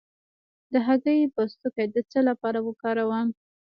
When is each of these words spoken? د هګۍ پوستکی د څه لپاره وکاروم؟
د 0.71 0.73
هګۍ 0.87 1.19
پوستکی 1.35 1.85
د 1.93 1.97
څه 2.11 2.19
لپاره 2.29 2.59
وکاروم؟ 2.67 3.27